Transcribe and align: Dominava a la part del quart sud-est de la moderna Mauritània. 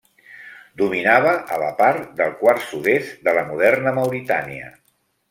Dominava 0.81 1.33
a 1.57 1.59
la 1.63 1.67
part 1.81 2.07
del 2.21 2.33
quart 2.39 2.63
sud-est 2.71 3.21
de 3.29 3.35
la 3.39 3.45
moderna 3.51 3.95
Mauritània. 3.99 4.73